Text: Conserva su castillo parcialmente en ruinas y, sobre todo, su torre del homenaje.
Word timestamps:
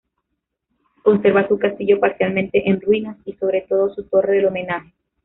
Conserva 1.03 1.47
su 1.47 1.59
castillo 1.59 1.99
parcialmente 1.99 2.67
en 2.67 2.81
ruinas 2.81 3.17
y, 3.23 3.33
sobre 3.33 3.61
todo, 3.69 3.93
su 3.93 4.01
torre 4.07 4.37
del 4.37 4.47
homenaje. 4.47 4.91